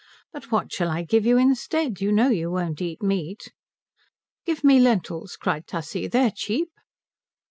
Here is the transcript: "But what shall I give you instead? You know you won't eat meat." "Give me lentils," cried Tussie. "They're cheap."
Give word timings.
"But 0.33 0.51
what 0.51 0.71
shall 0.73 0.89
I 0.89 1.03
give 1.03 1.27
you 1.27 1.37
instead? 1.37 2.01
You 2.01 2.11
know 2.11 2.29
you 2.29 2.49
won't 2.49 2.81
eat 2.81 3.03
meat." 3.03 3.53
"Give 4.47 4.63
me 4.63 4.79
lentils," 4.79 5.37
cried 5.39 5.67
Tussie. 5.67 6.07
"They're 6.07 6.33
cheap." 6.35 6.69